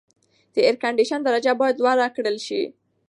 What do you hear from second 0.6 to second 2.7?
اېرکنډیشن درجه باید لوړه کړل شي.